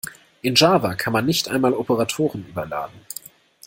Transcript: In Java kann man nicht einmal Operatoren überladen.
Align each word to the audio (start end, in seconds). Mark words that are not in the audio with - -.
In 0.41 0.55
Java 0.55 0.95
kann 0.95 1.13
man 1.13 1.27
nicht 1.27 1.47
einmal 1.47 1.75
Operatoren 1.75 2.43
überladen. 2.49 3.05